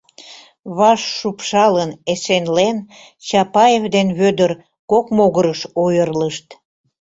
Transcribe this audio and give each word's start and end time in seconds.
Ваш 0.77 1.01
шупшалын 1.17 1.91
эсенлен, 2.13 2.77
Чапаев 3.27 3.83
ден 3.95 4.07
Вӧдыр 4.19 4.51
кок 4.91 5.05
могырыш 5.17 5.61
ойырлышт. 5.83 6.47